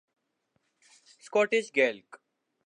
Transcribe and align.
Scottish 1.23 1.65
Gaelic 1.75 2.09